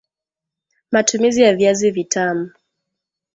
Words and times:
Matumizi 0.91 1.41
ya 1.41 1.55
Viazi 1.55 1.91
Vitamu 1.91 2.51